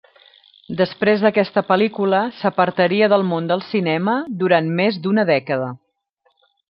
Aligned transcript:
Després 0.77 1.25
d'aquesta 1.25 1.61
pel·lícula 1.67 2.21
s'apartaria 2.39 3.11
del 3.13 3.25
món 3.33 3.51
del 3.53 3.63
cinema 3.67 4.17
durant 4.41 4.73
més 4.81 4.99
d'una 5.05 5.27
dècada. 5.33 5.69